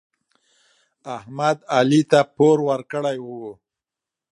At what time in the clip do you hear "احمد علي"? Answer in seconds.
1.15-2.01